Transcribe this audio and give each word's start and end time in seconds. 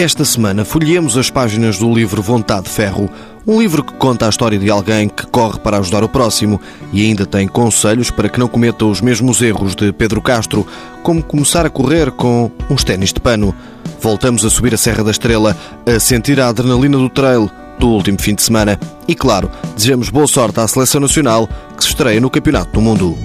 Esta 0.00 0.24
semana 0.24 0.64
folhemos 0.64 1.18
as 1.18 1.28
páginas 1.28 1.76
do 1.76 1.92
livro 1.92 2.22
Vontade 2.22 2.62
de 2.62 2.70
Ferro, 2.70 3.10
um 3.46 3.60
livro 3.60 3.84
que 3.84 3.92
conta 3.92 4.24
a 4.24 4.30
história 4.30 4.58
de 4.58 4.70
alguém 4.70 5.10
que 5.10 5.26
corre 5.26 5.58
para 5.58 5.76
ajudar 5.76 6.02
o 6.02 6.08
próximo 6.08 6.58
e 6.90 7.04
ainda 7.04 7.26
tem 7.26 7.46
conselhos 7.46 8.10
para 8.10 8.26
que 8.30 8.40
não 8.40 8.48
cometa 8.48 8.86
os 8.86 9.02
mesmos 9.02 9.42
erros 9.42 9.76
de 9.76 9.92
Pedro 9.92 10.22
Castro, 10.22 10.66
como 11.02 11.22
começar 11.22 11.66
a 11.66 11.70
correr 11.70 12.10
com 12.12 12.50
uns 12.70 12.82
ténis 12.82 13.12
de 13.12 13.20
pano. 13.20 13.54
Voltamos 14.00 14.42
a 14.42 14.48
subir 14.48 14.72
a 14.72 14.78
Serra 14.78 15.04
da 15.04 15.10
Estrela, 15.10 15.54
a 15.84 16.00
sentir 16.00 16.40
a 16.40 16.48
adrenalina 16.48 16.96
do 16.96 17.10
trail 17.10 17.50
do 17.78 17.88
último 17.88 18.18
fim 18.18 18.34
de 18.34 18.42
semana. 18.42 18.80
E 19.06 19.14
claro, 19.14 19.50
desejamos 19.76 20.08
boa 20.08 20.26
sorte 20.26 20.60
à 20.60 20.66
seleção 20.66 21.02
nacional 21.02 21.46
que 21.76 21.84
se 21.84 21.90
estreia 21.90 22.22
no 22.22 22.30
Campeonato 22.30 22.72
do 22.72 22.80
Mundo. 22.80 23.18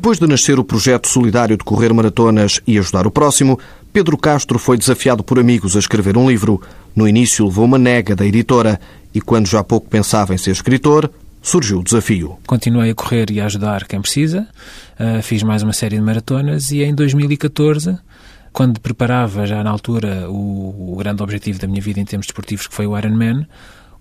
Depois 0.00 0.18
de 0.18 0.26
nascer 0.26 0.58
o 0.58 0.64
projeto 0.64 1.06
solidário 1.06 1.58
de 1.58 1.62
correr 1.62 1.92
maratonas 1.92 2.58
e 2.66 2.78
ajudar 2.78 3.06
o 3.06 3.10
próximo, 3.10 3.60
Pedro 3.92 4.16
Castro 4.16 4.58
foi 4.58 4.78
desafiado 4.78 5.22
por 5.22 5.38
amigos 5.38 5.76
a 5.76 5.78
escrever 5.78 6.16
um 6.16 6.26
livro. 6.26 6.58
No 6.96 7.06
início 7.06 7.44
levou 7.44 7.66
uma 7.66 7.76
nega 7.76 8.16
da 8.16 8.24
editora 8.24 8.80
e, 9.14 9.20
quando 9.20 9.46
já 9.46 9.62
pouco 9.62 9.90
pensava 9.90 10.34
em 10.34 10.38
ser 10.38 10.52
escritor, 10.52 11.10
surgiu 11.42 11.80
o 11.80 11.84
desafio. 11.84 12.38
Continuei 12.46 12.92
a 12.92 12.94
correr 12.94 13.30
e 13.30 13.42
a 13.42 13.44
ajudar 13.44 13.86
quem 13.86 14.00
precisa, 14.00 14.48
uh, 14.98 15.22
fiz 15.22 15.42
mais 15.42 15.62
uma 15.62 15.74
série 15.74 15.96
de 15.96 16.02
maratonas 16.02 16.70
e 16.70 16.82
em 16.82 16.94
2014 16.94 17.98
quando 18.54 18.80
preparava 18.80 19.46
já 19.46 19.62
na 19.62 19.70
altura 19.70 20.30
o, 20.30 20.94
o, 20.94 20.96
grande 20.96 21.22
objetivo 21.22 21.58
da 21.58 21.68
minha 21.68 21.82
vida 21.82 22.00
em 22.00 22.04
termos 22.06 22.26
desportivos, 22.26 22.66
que 22.66 22.74
foi 22.74 22.86
o 22.86 22.96
Ironman, 22.96 23.46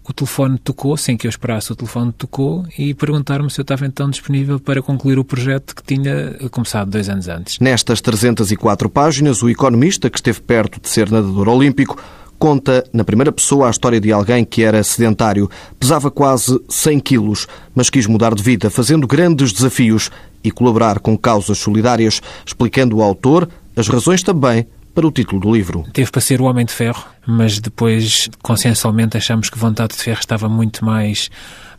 o 0.09 0.13
telefone 0.13 0.57
tocou, 0.57 0.97
sem 0.97 1.15
que 1.15 1.27
eu 1.27 1.29
esperasse, 1.29 1.71
o 1.71 1.75
telefone 1.75 2.11
tocou 2.11 2.65
e 2.77 2.93
perguntaram-me 2.93 3.49
se 3.52 3.59
eu 3.59 3.63
estava 3.63 3.85
então 3.85 4.09
disponível 4.09 4.59
para 4.59 4.81
concluir 4.81 5.19
o 5.19 5.23
projeto 5.23 5.75
que 5.75 5.83
tinha 5.83 6.35
começado 6.49 6.89
dois 6.89 7.07
anos 7.07 7.27
antes. 7.27 7.59
Nestas 7.59 8.01
304 8.01 8.89
páginas, 8.89 9.43
o 9.43 9.49
economista, 9.49 10.09
que 10.09 10.17
esteve 10.17 10.41
perto 10.41 10.81
de 10.81 10.89
ser 10.89 11.11
nadador 11.11 11.47
olímpico, 11.47 12.01
conta 12.39 12.83
na 12.91 13.03
primeira 13.03 13.31
pessoa 13.31 13.67
a 13.67 13.69
história 13.69 13.99
de 13.99 14.11
alguém 14.11 14.43
que 14.43 14.63
era 14.63 14.81
sedentário, 14.83 15.49
pesava 15.79 16.09
quase 16.09 16.59
100 16.67 16.99
quilos, 17.01 17.47
mas 17.75 17.89
quis 17.89 18.07
mudar 18.07 18.33
de 18.33 18.41
vida, 18.41 18.69
fazendo 18.69 19.05
grandes 19.05 19.53
desafios 19.53 20.09
e 20.44 20.49
colaborar 20.49 20.99
com 20.99 21.17
causas 21.17 21.57
solidárias, 21.57 22.21
explicando 22.45 22.97
o 22.97 23.03
autor 23.03 23.47
as 23.75 23.88
razões 23.88 24.23
também 24.23 24.66
para 24.94 25.07
o 25.07 25.11
título 25.11 25.39
do 25.39 25.53
livro. 25.53 25.85
Teve 25.94 26.11
para 26.11 26.19
ser 26.19 26.41
o 26.41 26.45
Homem 26.45 26.66
de 26.66 26.73
Ferro, 26.73 27.05
mas 27.25 27.59
depois, 27.59 28.30
consensualmente, 28.42 29.17
achamos 29.17 29.50
que 29.50 29.58
Vontade 29.58 29.95
de 29.95 30.02
Ferro 30.02 30.20
estava 30.20 30.50
muito 30.50 30.84
mais 30.84 31.30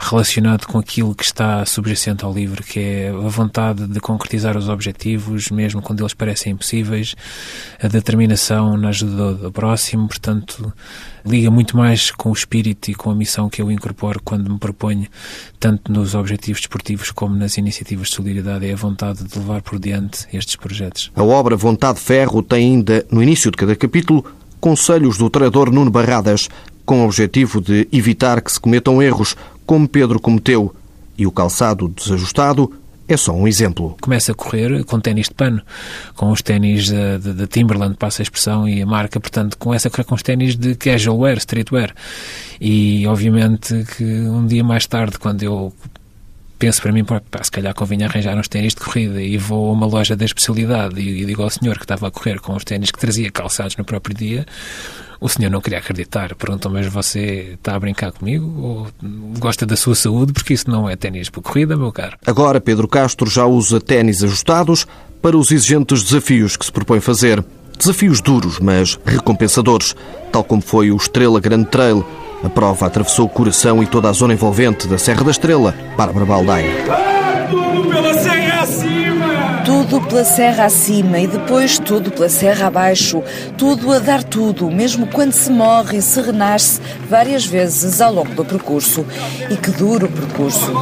relacionado 0.00 0.66
com 0.66 0.78
aquilo 0.78 1.14
que 1.14 1.24
está 1.24 1.64
subjacente 1.66 2.24
ao 2.24 2.32
livro, 2.32 2.64
que 2.64 2.80
é 2.80 3.08
a 3.10 3.28
vontade 3.28 3.86
de 3.86 4.00
concretizar 4.00 4.56
os 4.56 4.68
objetivos, 4.68 5.50
mesmo 5.50 5.82
quando 5.82 6.00
eles 6.00 6.14
parecem 6.14 6.54
impossíveis, 6.54 7.14
a 7.80 7.86
determinação 7.86 8.78
na 8.78 8.88
ajuda 8.88 9.34
do 9.34 9.52
próximo, 9.52 10.08
portanto, 10.08 10.72
liga 11.24 11.50
muito 11.50 11.76
mais 11.76 12.10
com 12.10 12.30
o 12.30 12.32
espírito 12.32 12.90
e 12.90 12.94
com 12.94 13.10
a 13.10 13.14
missão 13.14 13.50
que 13.50 13.60
eu 13.60 13.70
incorporo 13.70 14.20
quando 14.24 14.50
me 14.50 14.58
proponho, 14.58 15.06
tanto 15.58 15.92
nos 15.92 16.14
objetivos 16.14 16.62
desportivos 16.62 17.10
como 17.10 17.36
nas 17.36 17.58
iniciativas 17.58 18.08
de 18.08 18.14
solidariedade, 18.14 18.66
é 18.66 18.72
a 18.72 18.76
vontade 18.76 19.22
de 19.22 19.38
levar 19.38 19.60
por 19.60 19.78
diante 19.78 20.26
estes 20.32 20.56
projetos. 20.56 21.12
A 21.14 21.22
obra 21.22 21.56
Vontade 21.56 21.98
de 21.98 22.04
Ferro 22.04 22.42
tem 22.42 22.70
ainda, 22.70 23.04
no 23.10 23.22
início 23.22 23.50
de 23.50 23.56
cada 23.58 23.76
capítulo, 23.76 24.24
conselhos 24.60 25.16
do 25.16 25.30
treinador 25.30 25.72
Nuno 25.72 25.90
Barradas, 25.90 26.48
com 26.84 27.02
o 27.02 27.04
objetivo 27.06 27.60
de 27.60 27.88
evitar 27.92 28.40
que 28.40 28.52
se 28.52 28.60
cometam 28.60 29.02
erros 29.02 29.36
como 29.64 29.88
Pedro 29.88 30.20
cometeu. 30.20 30.74
E 31.16 31.26
o 31.26 31.30
calçado 31.30 31.88
desajustado 31.88 32.72
é 33.12 33.16
só 33.16 33.32
um 33.32 33.48
exemplo. 33.48 33.96
Começa 34.00 34.32
a 34.32 34.34
correr 34.34 34.84
com 34.84 35.00
ténis 35.00 35.28
de 35.28 35.34
pano, 35.34 35.60
com 36.14 36.30
os 36.30 36.42
ténis 36.42 36.90
da 36.90 37.46
Timberland, 37.46 37.96
passa 37.96 38.22
a 38.22 38.24
expressão, 38.24 38.68
e 38.68 38.80
a 38.80 38.86
marca, 38.86 39.18
portanto, 39.18 39.58
começa 39.58 39.88
a 39.88 39.90
correr 39.90 40.04
com 40.04 40.14
os 40.14 40.22
ténis 40.22 40.56
de 40.56 40.74
casual 40.76 41.18
wear, 41.18 41.36
streetwear. 41.38 41.92
E, 42.60 43.06
obviamente, 43.06 43.84
que 43.96 44.04
um 44.04 44.46
dia 44.46 44.62
mais 44.62 44.86
tarde, 44.86 45.18
quando 45.18 45.42
eu 45.42 45.72
penso 46.60 46.82
para 46.82 46.92
mim, 46.92 47.02
pá, 47.04 47.20
se 47.42 47.50
calhar 47.50 47.74
convinha 47.74 48.06
arranjar 48.06 48.36
uns 48.36 48.46
ténis 48.46 48.74
de 48.74 48.80
corrida 48.80 49.20
e 49.20 49.38
vou 49.38 49.70
a 49.70 49.72
uma 49.72 49.86
loja 49.86 50.14
da 50.14 50.26
especialidade 50.26 51.00
e, 51.00 51.24
digo 51.24 51.42
ao 51.42 51.48
senhor 51.50 51.76
que 51.78 51.84
estava 51.84 52.06
a 52.06 52.10
correr 52.10 52.38
com 52.38 52.54
os 52.54 52.64
ténis 52.64 52.90
que 52.90 52.98
trazia 52.98 53.30
calçados 53.30 53.76
no 53.76 53.84
próprio 53.84 54.14
dia, 54.14 54.46
o 55.18 55.28
senhor 55.28 55.50
não 55.50 55.60
queria 55.60 55.78
acreditar. 55.78 56.34
Perguntou, 56.34 56.70
mas 56.70 56.86
você 56.86 57.54
está 57.54 57.74
a 57.74 57.80
brincar 57.80 58.12
comigo 58.12 58.46
ou 58.60 58.88
gosta 59.38 59.64
da 59.64 59.74
sua 59.74 59.94
saúde? 59.94 60.34
Porque 60.34 60.52
isso 60.52 60.70
não 60.70 60.88
é 60.88 60.96
ténis 60.96 61.30
para 61.30 61.42
corrida, 61.42 61.76
meu 61.76 61.90
caro. 61.90 62.18
Agora, 62.26 62.60
Pedro 62.60 62.86
Castro 62.86 63.28
já 63.28 63.46
usa 63.46 63.80
ténis 63.80 64.22
ajustados 64.22 64.86
para 65.22 65.36
os 65.36 65.50
exigentes 65.50 66.02
desafios 66.02 66.58
que 66.58 66.64
se 66.64 66.72
propõe 66.72 67.00
fazer. 67.00 67.42
Desafios 67.78 68.20
duros, 68.20 68.60
mas 68.60 69.00
recompensadores, 69.06 69.96
tal 70.30 70.44
como 70.44 70.60
foi 70.60 70.90
o 70.90 70.96
Estrela 70.96 71.40
Grande 71.40 71.66
Trail. 71.70 72.04
A 72.42 72.48
prova 72.48 72.86
atravessou 72.86 73.26
o 73.26 73.28
coração 73.28 73.82
e 73.82 73.86
toda 73.86 74.08
a 74.08 74.12
zona 74.12 74.32
envolvente 74.32 74.88
da 74.88 74.96
Serra 74.96 75.22
da 75.22 75.30
Estrela, 75.30 75.74
Bárbara 75.96 76.24
Baldaia. 76.24 76.70
Tudo 79.64 80.00
pela 80.08 80.24
serra 80.24 80.64
acima 80.64 81.18
e 81.18 81.26
depois 81.26 81.78
tudo 81.78 82.10
pela 82.10 82.28
serra 82.28 82.68
abaixo. 82.68 83.22
Tudo 83.58 83.92
a 83.92 83.98
dar 83.98 84.22
tudo, 84.22 84.70
mesmo 84.70 85.06
quando 85.06 85.32
se 85.32 85.50
morre 85.50 85.98
e 85.98 86.02
se 86.02 86.20
renasce 86.20 86.80
várias 87.08 87.44
vezes 87.44 88.00
ao 88.00 88.12
longo 88.12 88.34
do 88.34 88.44
percurso. 88.44 89.04
E 89.50 89.56
que 89.56 89.70
duro 89.70 90.08
percurso. 90.08 90.72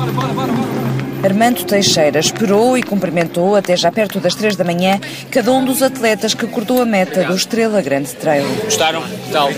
Armando 1.25 1.65
Teixeira 1.65 2.21
esperou 2.21 2.79
e 2.79 2.83
cumprimentou 2.83 3.57
até 3.57 3.77
já 3.77 3.91
perto 3.91 4.21
das 4.21 4.37
três 4.37 4.55
da 4.55 4.65
manhã 4.65 5.01
cada 5.31 5.51
um 5.51 5.65
dos 5.65 5.83
atletas 5.83 6.33
que 6.33 6.47
cortou 6.47 6.81
a 6.81 6.87
meta 6.87 7.25
do 7.25 7.35
Estrela 7.35 7.83
Grande 7.83 8.15
Trail. 8.15 8.47
Gostaram? 8.65 9.03
Tal? 9.33 9.51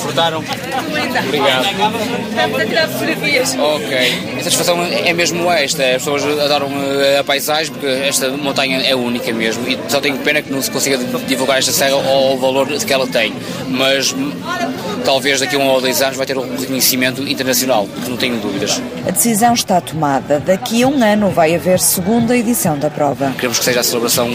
Desfrutaram? 0.00 0.42
Obrigado. 1.26 1.66
Estamos 2.30 2.60
a 2.60 2.66
tirar 2.66 2.88
fotografias. 2.88 3.54
Ok. 3.58 3.98
A 4.38 4.42
satisfação 4.42 4.82
é 4.82 5.12
mesmo 5.12 5.52
esta. 5.52 5.82
As 5.84 6.02
pessoas 6.02 6.24
adoram 6.24 6.68
eh, 7.02 7.18
a 7.18 7.24
paisagem 7.24 7.70
porque 7.72 7.86
esta 7.86 8.30
montanha 8.30 8.80
é 8.80 8.94
única 8.96 9.30
mesmo 9.32 9.68
e 9.68 9.78
só 9.88 10.00
tenho 10.00 10.16
pena 10.18 10.40
que 10.40 10.50
não 10.50 10.62
se 10.62 10.70
consiga 10.70 10.96
divulgar 11.26 11.58
esta 11.58 11.72
serra 11.72 11.96
ao 11.96 12.38
valor 12.38 12.66
que 12.66 12.92
ela 12.92 13.06
tem. 13.06 13.34
Mas 13.68 14.14
talvez 15.04 15.40
daqui 15.40 15.56
a 15.56 15.58
um 15.58 15.68
ou 15.68 15.80
dois 15.80 16.00
anos 16.00 16.16
vai 16.16 16.26
ter 16.26 16.36
um 16.38 16.56
reconhecimento 16.56 17.26
internacional, 17.26 17.88
não 18.08 18.16
tenho 18.16 18.38
dúvidas. 18.38 18.80
A 19.06 19.10
decisão 19.10 19.54
está 19.54 19.80
tomada. 19.80 20.40
Daqui 20.40 20.82
a 20.82 20.88
um 20.88 21.02
ano 21.02 21.30
vai 21.30 21.54
haver 21.54 21.78
segunda 21.78 22.36
edição 22.36 22.78
da 22.78 22.90
prova. 22.90 23.32
Queremos 23.32 23.58
que 23.58 23.64
seja 23.64 23.80
a 23.80 23.82
celebração 23.82 24.30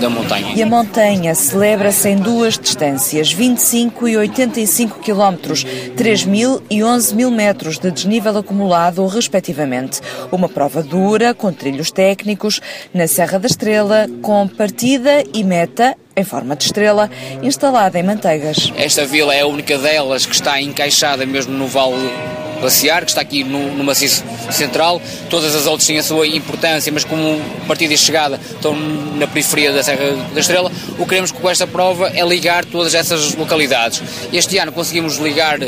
da 0.00 0.10
montanha. 0.10 0.52
E 0.54 0.62
a 0.62 0.66
montanha 0.66 1.34
celebra-se 1.34 2.08
em 2.08 2.16
duas 2.16 2.58
distâncias, 2.58 3.32
25 3.32 4.08
e 4.08 4.16
85 4.16 5.00
quilómetros, 5.06 5.64
3 5.96 6.24
mil 6.24 6.60
e 6.68 6.82
11 6.82 7.14
mil 7.14 7.30
metros 7.30 7.78
de 7.78 7.92
desnível 7.92 8.36
acumulado, 8.36 9.06
respectivamente. 9.06 10.00
Uma 10.32 10.48
prova 10.48 10.82
dura, 10.82 11.32
com 11.32 11.52
trilhos 11.52 11.92
técnicos, 11.92 12.60
na 12.92 13.06
Serra 13.06 13.38
da 13.38 13.46
Estrela, 13.46 14.08
com 14.20 14.48
partida 14.48 15.22
e 15.32 15.44
meta 15.44 15.96
em 16.16 16.24
forma 16.24 16.56
de 16.56 16.64
estrela, 16.64 17.10
instalada 17.42 17.98
em 17.98 18.02
Manteigas. 18.02 18.72
Esta 18.76 19.04
vila 19.04 19.34
é 19.34 19.42
a 19.42 19.46
única 19.46 19.76
delas 19.76 20.24
que 20.24 20.34
está 20.34 20.60
encaixada 20.60 21.26
mesmo 21.26 21.52
no 21.52 21.66
Vale 21.68 22.10
Glaciar, 22.58 23.04
que 23.04 23.10
está 23.10 23.20
aqui 23.20 23.44
no, 23.44 23.74
no 23.74 23.84
maciço 23.84 24.24
central. 24.50 25.00
Todas 25.28 25.54
as 25.54 25.66
outras 25.66 25.86
têm 25.86 25.98
a 25.98 26.02
sua 26.02 26.26
importância, 26.26 26.90
mas 26.90 27.04
como 27.04 27.38
partida 27.66 27.92
e 27.92 27.98
chegada 27.98 28.40
estão 28.50 28.74
na 28.74 29.26
periferia 29.26 29.72
da 29.72 29.82
Serra 29.82 30.16
da 30.32 30.40
Estrela, 30.40 30.72
o 30.98 31.02
que 31.02 31.08
queremos 31.10 31.30
com 31.30 31.50
esta 31.50 31.66
prova 31.66 32.10
é 32.14 32.24
ligar 32.24 32.64
todas 32.64 32.94
essas 32.94 33.34
localidades. 33.34 34.02
Este 34.32 34.56
ano 34.56 34.72
conseguimos 34.72 35.18
ligar 35.18 35.58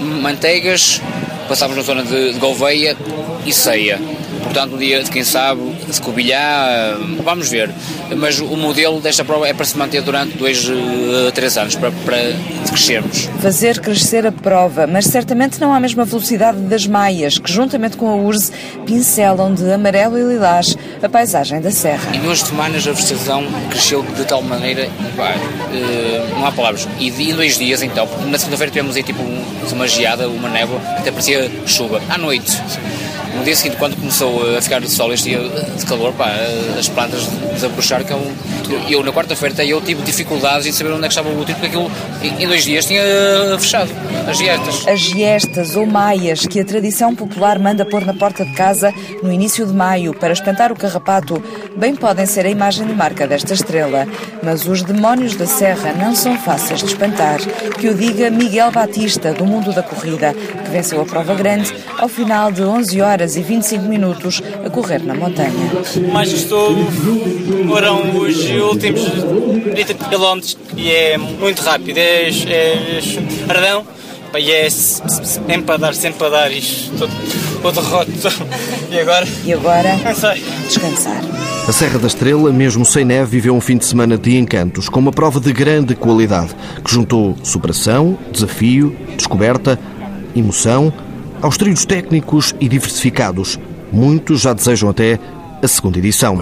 Manteigas, 0.00 1.00
passámos 1.46 1.76
na 1.76 1.82
zona 1.82 2.02
de, 2.02 2.32
de 2.32 2.38
Gouveia 2.38 2.96
e 3.44 3.52
Ceia. 3.52 4.00
Portanto, 4.42 4.74
um 4.74 4.78
dia, 4.78 5.02
quem 5.04 5.24
sabe, 5.24 5.60
se 5.90 6.00
cobilhar, 6.00 6.96
vamos 7.22 7.48
ver. 7.48 7.70
Mas 8.16 8.40
o 8.40 8.56
modelo 8.56 9.00
desta 9.00 9.24
prova 9.24 9.46
é 9.46 9.52
para 9.52 9.64
se 9.64 9.76
manter 9.76 10.02
durante 10.02 10.36
dois, 10.36 10.68
uh, 10.68 11.30
três 11.32 11.56
anos, 11.56 11.76
para, 11.76 11.90
para 12.04 12.18
crescermos. 12.68 13.28
Fazer 13.40 13.80
crescer 13.80 14.26
a 14.26 14.32
prova, 14.32 14.86
mas 14.86 15.06
certamente 15.06 15.60
não 15.60 15.72
à 15.72 15.80
mesma 15.80 16.04
velocidade 16.04 16.58
das 16.58 16.86
maias, 16.86 17.38
que 17.38 17.50
juntamente 17.52 17.96
com 17.96 18.08
a 18.08 18.16
URSS 18.16 18.52
pincelam 18.84 19.54
de 19.54 19.70
amarelo 19.72 20.18
e 20.18 20.22
lilás 20.22 20.76
a 21.02 21.08
paisagem 21.08 21.60
da 21.60 21.70
serra. 21.70 22.14
Em 22.14 22.20
duas 22.20 22.40
semanas 22.40 22.86
a 22.86 22.92
vegetação 22.92 23.46
cresceu 23.70 24.02
de 24.02 24.24
tal 24.24 24.42
maneira, 24.42 24.88
pá, 25.16 25.34
uh, 25.34 26.38
não 26.38 26.46
há 26.46 26.52
palavras. 26.52 26.88
E 26.98 27.08
em 27.08 27.34
dois 27.34 27.56
dias, 27.56 27.82
então, 27.82 28.08
na 28.26 28.38
segunda-feira 28.38 28.72
tivemos 28.72 28.96
aí 28.96 29.02
tipo 29.02 29.22
uma 29.72 29.86
geada, 29.86 30.28
uma 30.28 30.48
névoa, 30.48 30.80
até 30.98 31.10
parecia 31.10 31.50
chuva. 31.66 32.00
À 32.08 32.18
noite 32.18 32.60
no 33.36 33.44
dia 33.44 33.54
seguinte, 33.56 33.76
quando 33.76 33.96
começou 33.96 34.56
a 34.56 34.60
ficar 34.60 34.80
de 34.80 34.90
sol 34.90 35.12
este 35.12 35.30
dia 35.30 35.40
de 35.40 35.86
calor, 35.86 36.12
pá, 36.12 36.30
as 36.78 36.88
plantas 36.88 37.26
desabrocharam. 37.52 38.04
Que 38.04 38.92
eu, 38.92 39.02
na 39.02 39.12
quarta-feira, 39.12 39.64
eu 39.64 39.80
tive 39.80 40.02
dificuldades 40.02 40.66
em 40.66 40.72
saber 40.72 40.92
onde 40.92 41.04
é 41.04 41.08
que 41.08 41.14
estava 41.14 41.28
o 41.28 41.40
útero, 41.40 41.58
porque 41.58 41.66
aquilo 41.66 41.90
em 42.22 42.46
dois 42.46 42.64
dias 42.64 42.84
tinha 42.86 43.02
fechado, 43.58 43.90
as 44.28 44.38
giestas. 44.38 44.88
As 44.88 45.00
giestas 45.00 45.76
ou 45.76 45.86
maias 45.86 46.46
que 46.46 46.60
a 46.60 46.64
tradição 46.64 47.14
popular 47.14 47.58
manda 47.58 47.84
pôr 47.84 48.04
na 48.04 48.14
porta 48.14 48.44
de 48.44 48.52
casa 48.52 48.92
no 49.22 49.32
início 49.32 49.66
de 49.66 49.72
maio 49.72 50.14
para 50.14 50.32
espantar 50.32 50.70
o 50.70 50.76
carrapato, 50.76 51.42
bem 51.76 51.96
podem 51.96 52.26
ser 52.26 52.46
a 52.46 52.50
imagem 52.50 52.86
de 52.86 52.94
marca 52.94 53.26
desta 53.26 53.54
estrela. 53.54 54.06
Mas 54.42 54.66
os 54.66 54.82
demónios 54.82 55.34
da 55.34 55.46
serra 55.46 55.92
não 55.92 56.14
são 56.14 56.38
fáceis 56.38 56.80
de 56.80 56.86
espantar. 56.86 57.38
Que 57.78 57.88
o 57.88 57.94
diga 57.94 58.30
Miguel 58.30 58.70
Batista, 58.70 59.32
do 59.32 59.44
mundo 59.44 59.72
da 59.72 59.82
corrida, 59.82 60.32
que 60.32 60.70
venceu 60.70 61.00
a 61.00 61.04
prova 61.04 61.34
grande 61.34 61.74
ao 61.98 62.08
final 62.08 62.50
de 62.52 62.62
11 62.62 63.00
horas 63.00 63.19
e 63.36 63.42
25 63.42 63.84
minutos 63.84 64.42
a 64.64 64.70
correr 64.70 65.02
na 65.02 65.14
montanha. 65.14 65.52
Mais 66.12 66.30
gostou 66.30 66.74
foram 67.68 68.18
os 68.18 68.50
últimos 68.50 69.02
30 69.74 69.94
km 69.94 70.40
e 70.76 70.90
é 70.90 71.18
muito 71.18 71.62
rápido, 71.62 71.98
é, 71.98 72.28
é 72.28 73.00
ardão 73.48 73.84
e 74.38 74.50
é 74.52 74.70
sempre 74.70 75.74
a 75.74 75.76
dar, 75.76 75.94
sempre 75.94 76.26
a 76.26 76.30
dar 76.30 76.52
isto, 76.52 77.08
o 77.62 77.70
derroto. 77.70 78.10
E 78.90 78.98
agora? 78.98 79.24
E 79.44 79.52
agora? 79.52 79.96
Descansar. 80.66 81.22
A 81.68 81.72
Serra 81.72 82.00
da 82.00 82.08
Estrela, 82.08 82.52
mesmo 82.52 82.84
sem 82.84 83.04
neve, 83.04 83.30
viveu 83.30 83.54
um 83.54 83.60
fim 83.60 83.76
de 83.78 83.84
semana 83.84 84.18
de 84.18 84.36
encantos, 84.36 84.88
com 84.88 84.98
uma 84.98 85.12
prova 85.12 85.38
de 85.38 85.52
grande 85.52 85.94
qualidade, 85.94 86.52
que 86.84 86.92
juntou 86.92 87.36
superação, 87.44 88.18
desafio, 88.32 88.96
descoberta, 89.16 89.78
emoção, 90.34 90.92
aos 91.42 91.56
trilhos 91.56 91.84
técnicos 91.84 92.54
e 92.60 92.68
diversificados. 92.68 93.58
Muitos 93.92 94.40
já 94.40 94.52
desejam 94.52 94.88
até 94.88 95.18
a 95.62 95.68
segunda 95.68 95.98
edição. 95.98 96.38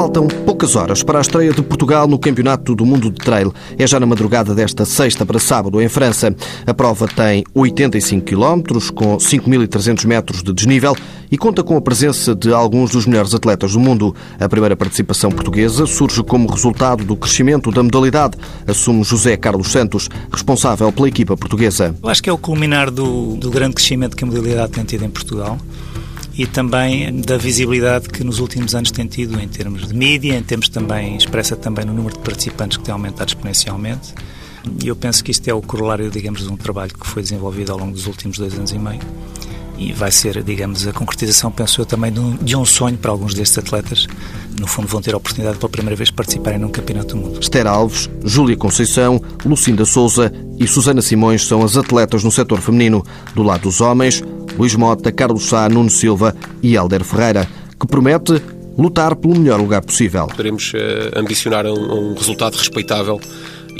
Faltam 0.00 0.26
poucas 0.28 0.76
horas 0.76 1.02
para 1.02 1.18
a 1.18 1.20
estreia 1.20 1.52
de 1.52 1.60
Portugal 1.60 2.08
no 2.08 2.18
Campeonato 2.18 2.74
do 2.74 2.86
Mundo 2.86 3.10
de 3.10 3.18
Trail. 3.18 3.52
É 3.78 3.86
já 3.86 4.00
na 4.00 4.06
madrugada 4.06 4.54
desta 4.54 4.86
sexta 4.86 5.26
para 5.26 5.38
sábado, 5.38 5.78
em 5.78 5.90
França. 5.90 6.34
A 6.66 6.72
prova 6.72 7.06
tem 7.06 7.44
85 7.52 8.24
km, 8.24 8.92
com 8.94 9.18
5.300 9.18 10.06
metros 10.06 10.42
de 10.42 10.54
desnível 10.54 10.96
e 11.30 11.36
conta 11.36 11.62
com 11.62 11.76
a 11.76 11.82
presença 11.82 12.34
de 12.34 12.50
alguns 12.50 12.92
dos 12.92 13.04
melhores 13.04 13.34
atletas 13.34 13.74
do 13.74 13.78
mundo. 13.78 14.14
A 14.38 14.48
primeira 14.48 14.74
participação 14.74 15.30
portuguesa 15.30 15.86
surge 15.86 16.22
como 16.22 16.48
resultado 16.48 17.04
do 17.04 17.14
crescimento 17.14 17.70
da 17.70 17.82
modalidade, 17.82 18.38
assume 18.66 19.04
José 19.04 19.36
Carlos 19.36 19.70
Santos, 19.70 20.08
responsável 20.32 20.90
pela 20.90 21.08
equipa 21.08 21.36
portuguesa. 21.36 21.94
Eu 22.02 22.08
acho 22.08 22.22
que 22.22 22.30
é 22.30 22.32
o 22.32 22.38
culminar 22.38 22.90
do, 22.90 23.36
do 23.36 23.50
grande 23.50 23.74
crescimento 23.74 24.16
que 24.16 24.24
a 24.24 24.26
modalidade 24.26 24.72
tem 24.72 24.82
tido 24.82 25.04
em 25.04 25.10
Portugal 25.10 25.58
e 26.34 26.46
também 26.46 27.20
da 27.20 27.36
visibilidade 27.36 28.08
que 28.08 28.24
nos 28.24 28.38
últimos 28.38 28.74
anos 28.74 28.90
tem 28.90 29.06
tido 29.06 29.38
em 29.40 29.48
termos 29.48 29.86
de 29.86 29.94
mídia, 29.94 30.34
em 30.34 30.42
termos 30.42 30.68
também, 30.68 31.16
expressa 31.16 31.56
também 31.56 31.84
no 31.84 31.92
número 31.92 32.14
de 32.14 32.20
participantes 32.20 32.78
que 32.78 32.84
tem 32.84 32.92
aumentado 32.92 33.28
exponencialmente. 33.28 34.14
E 34.82 34.88
eu 34.88 34.96
penso 34.96 35.24
que 35.24 35.30
isto 35.30 35.48
é 35.48 35.54
o 35.54 35.62
corolário, 35.62 36.10
digamos, 36.10 36.42
de 36.42 36.52
um 36.52 36.56
trabalho 36.56 36.92
que 36.92 37.06
foi 37.06 37.22
desenvolvido 37.22 37.72
ao 37.72 37.78
longo 37.78 37.92
dos 37.92 38.06
últimos 38.06 38.38
dois 38.38 38.54
anos 38.54 38.72
e 38.72 38.78
meio 38.78 39.00
e 39.80 39.94
vai 39.94 40.12
ser, 40.12 40.42
digamos, 40.42 40.86
a 40.86 40.92
concretização, 40.92 41.50
penso 41.50 41.80
eu, 41.80 41.86
também 41.86 42.12
de 42.42 42.54
um 42.54 42.66
sonho 42.66 42.98
para 42.98 43.10
alguns 43.10 43.32
destes 43.32 43.56
atletas. 43.56 44.06
No 44.60 44.66
fundo, 44.66 44.86
vão 44.86 45.00
ter 45.00 45.14
a 45.14 45.16
oportunidade 45.16 45.56
pela 45.56 45.70
primeira 45.70 45.96
vez 45.96 46.10
de 46.10 46.14
participarem 46.14 46.58
num 46.58 46.68
campeonato 46.68 47.16
do 47.16 47.22
mundo. 47.22 47.40
Esther 47.40 47.66
Alves, 47.66 48.10
Júlia 48.22 48.58
Conceição, 48.58 49.22
Lucinda 49.42 49.86
Souza 49.86 50.30
e 50.58 50.66
Susana 50.66 51.00
Simões 51.00 51.46
são 51.46 51.62
as 51.62 51.78
atletas 51.78 52.22
no 52.22 52.30
setor 52.30 52.60
feminino. 52.60 53.02
Do 53.34 53.42
lado 53.42 53.62
dos 53.62 53.80
homens, 53.80 54.22
Luís 54.58 54.74
Mota, 54.74 55.12
Carlos 55.12 55.44
Sá, 55.44 55.68
Nuno 55.68 55.90
Silva 55.90 56.34
e 56.62 56.74
Helder 56.76 57.04
Ferreira, 57.04 57.48
que 57.78 57.86
promete 57.86 58.42
lutar 58.76 59.16
pelo 59.16 59.38
melhor 59.38 59.60
lugar 59.60 59.82
possível. 59.82 60.26
Podemos 60.28 60.72
uh, 60.72 61.18
ambicionar 61.18 61.66
um 61.66 62.14
resultado 62.14 62.56
respeitável 62.56 63.20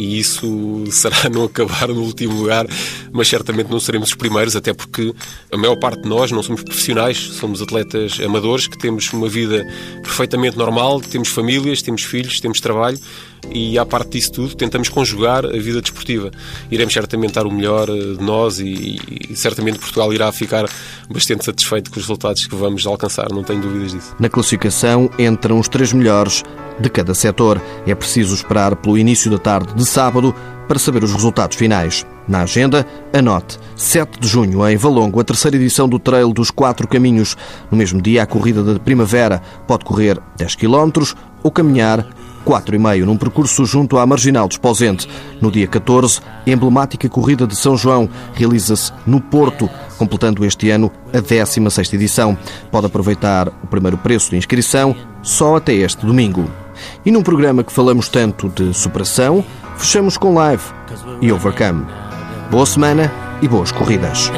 e 0.00 0.18
isso 0.18 0.84
será 0.90 1.28
não 1.30 1.44
acabar 1.44 1.88
no 1.88 2.00
último 2.02 2.34
lugar, 2.34 2.66
mas 3.12 3.28
certamente 3.28 3.70
não 3.70 3.78
seremos 3.78 4.08
os 4.08 4.14
primeiros, 4.14 4.56
até 4.56 4.72
porque 4.72 5.12
a 5.52 5.56
maior 5.56 5.76
parte 5.76 6.02
de 6.02 6.08
nós 6.08 6.30
não 6.30 6.42
somos 6.42 6.62
profissionais, 6.62 7.18
somos 7.18 7.60
atletas 7.60 8.18
amadores 8.24 8.66
que 8.66 8.78
temos 8.78 9.12
uma 9.12 9.28
vida 9.28 9.66
perfeitamente 10.02 10.56
normal, 10.56 11.00
temos 11.00 11.28
famílias, 11.28 11.82
temos 11.82 12.02
filhos, 12.02 12.40
temos 12.40 12.60
trabalho 12.60 12.98
e 13.52 13.78
à 13.78 13.84
parte 13.84 14.12
disso 14.12 14.32
tudo 14.32 14.54
tentamos 14.54 14.88
conjugar 14.88 15.44
a 15.44 15.58
vida 15.58 15.80
desportiva. 15.80 16.30
Iremos 16.70 16.94
certamente 16.94 17.34
dar 17.34 17.46
o 17.46 17.50
melhor 17.50 17.88
eh, 17.88 18.14
de 18.14 18.22
nós 18.22 18.58
e, 18.58 18.98
e, 19.30 19.36
certamente 19.36 19.78
Portugal 19.78 20.12
irá 20.12 20.30
ficar 20.32 20.68
bastante 21.10 21.44
satisfeito 21.44 21.90
com 21.90 21.96
os 21.98 22.04
resultados 22.04 22.46
que 22.46 22.54
vamos 22.54 22.86
alcançar, 22.86 23.30
não 23.30 23.42
tenho 23.42 23.60
dúvidas 23.60 23.92
disso. 23.92 24.14
Na 24.18 24.28
classificação 24.28 25.10
entram 25.18 25.58
os 25.58 25.68
três 25.68 25.92
melhores 25.92 26.42
de 26.80 26.88
cada 26.88 27.14
setor. 27.14 27.60
É 27.86 27.94
preciso 27.94 28.34
esperar 28.34 28.74
pelo 28.76 28.98
início 28.98 29.30
da 29.30 29.38
tarde 29.38 29.74
de 29.74 29.84
sábado 29.84 30.34
para 30.66 30.78
saber 30.78 31.02
os 31.02 31.12
resultados 31.12 31.56
finais. 31.56 32.06
Na 32.28 32.42
agenda, 32.42 32.86
anote 33.12 33.58
7 33.74 34.20
de 34.20 34.28
junho, 34.28 34.66
em 34.68 34.76
Valongo, 34.76 35.20
a 35.20 35.24
terceira 35.24 35.56
edição 35.56 35.88
do 35.88 35.98
Trail 35.98 36.32
dos 36.32 36.50
Quatro 36.50 36.86
Caminhos. 36.86 37.36
No 37.70 37.76
mesmo 37.76 38.00
dia, 38.00 38.22
a 38.22 38.26
corrida 38.26 38.62
da 38.62 38.78
primavera 38.78 39.42
pode 39.66 39.84
correr 39.84 40.20
10 40.36 40.54
km 40.54 41.12
ou 41.42 41.50
caminhar 41.50 42.06
4,5 42.46 43.04
num 43.04 43.16
percurso 43.16 43.64
junto 43.64 43.98
à 43.98 44.06
Marginal 44.06 44.48
de 44.48 44.54
Esposente. 44.54 45.08
No 45.40 45.50
dia 45.50 45.66
14, 45.66 46.20
a 46.46 46.50
emblemática 46.50 47.08
corrida 47.08 47.46
de 47.46 47.56
São 47.56 47.76
João 47.76 48.08
realiza-se 48.34 48.92
no 49.06 49.20
Porto, 49.20 49.68
completando 49.98 50.44
este 50.44 50.70
ano 50.70 50.90
a 51.12 51.18
16ª 51.18 51.94
edição. 51.94 52.38
Pode 52.70 52.86
aproveitar 52.86 53.48
o 53.48 53.66
primeiro 53.66 53.98
preço 53.98 54.30
de 54.30 54.36
inscrição 54.36 54.94
só 55.22 55.56
até 55.56 55.72
este 55.72 56.06
domingo. 56.06 56.48
E 57.04 57.10
num 57.10 57.22
programa 57.22 57.64
que 57.64 57.72
falamos 57.72 58.08
tanto 58.08 58.48
de 58.48 58.72
superação, 58.74 59.44
fechamos 59.76 60.16
com 60.16 60.34
live 60.34 60.62
e 61.20 61.32
overcome. 61.32 61.86
Boa 62.50 62.66
semana 62.66 63.12
e 63.42 63.48
boas 63.48 63.72
corridas. 63.72 64.30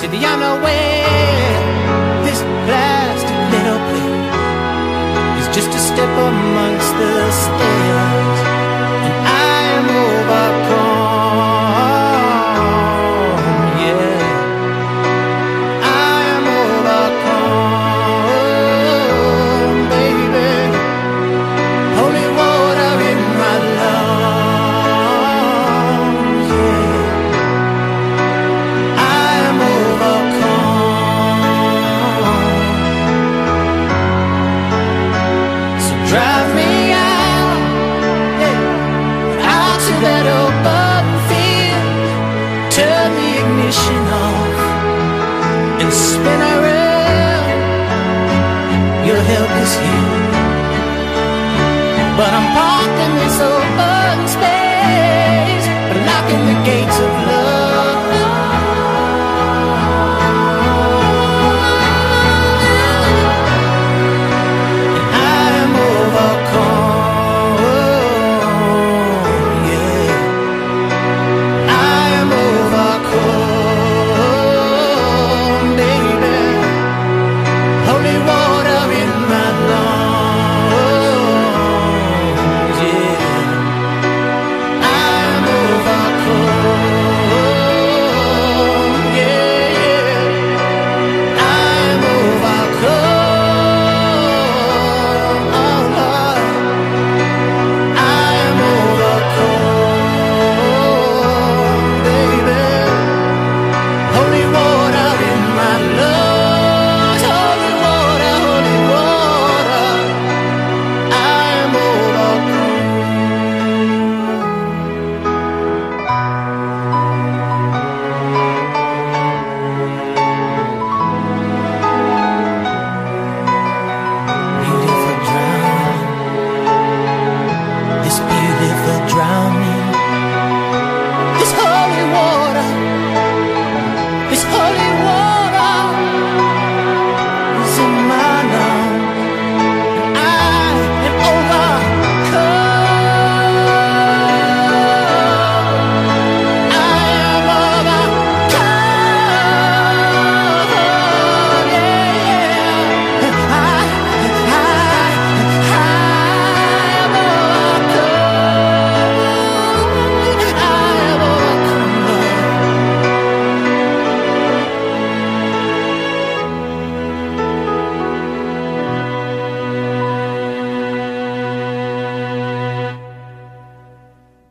To 0.00 0.08
the 0.08 0.24
unaware. 0.24 1.60
This 2.24 2.40
plastic 2.64 3.38
little 3.52 3.80
place 3.90 5.40
is 5.40 5.48
just 5.54 5.68
a 5.68 5.78
step 5.78 6.08
amongst 6.08 6.92
the 6.96 7.30
stairs, 7.44 8.38
and 9.04 9.14
I 9.28 9.60
am 9.76 9.86
overcome. 9.88 10.79